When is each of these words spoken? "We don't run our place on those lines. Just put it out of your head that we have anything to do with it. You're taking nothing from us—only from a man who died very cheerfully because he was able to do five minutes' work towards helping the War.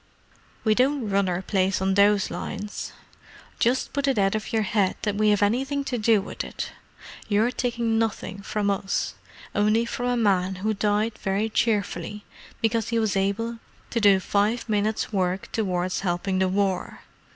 "We 0.63 0.73
don't 0.73 1.09
run 1.11 1.29
our 1.29 1.43
place 1.43 1.79
on 1.79 1.93
those 1.93 2.31
lines. 2.31 2.91
Just 3.59 3.93
put 3.93 4.07
it 4.07 4.17
out 4.17 4.33
of 4.33 4.51
your 4.51 4.63
head 4.63 4.95
that 5.03 5.13
we 5.13 5.29
have 5.29 5.43
anything 5.43 5.83
to 5.83 5.97
do 5.99 6.19
with 6.23 6.43
it. 6.43 6.71
You're 7.29 7.51
taking 7.51 7.99
nothing 7.99 8.41
from 8.41 8.71
us—only 8.71 9.85
from 9.85 10.07
a 10.09 10.17
man 10.17 10.55
who 10.65 10.73
died 10.73 11.19
very 11.19 11.49
cheerfully 11.49 12.25
because 12.63 12.89
he 12.89 12.97
was 12.97 13.15
able 13.15 13.59
to 13.91 13.99
do 14.01 14.19
five 14.19 14.67
minutes' 14.67 15.13
work 15.13 15.51
towards 15.51 15.99
helping 15.99 16.39
the 16.39 16.49
War. 16.49 17.01